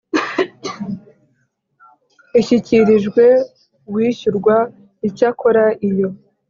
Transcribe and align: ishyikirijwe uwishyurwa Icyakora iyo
ishyikirijwe 2.39 3.25
uwishyurwa 3.89 4.55
Icyakora 5.07 5.65
iyo 5.89 6.09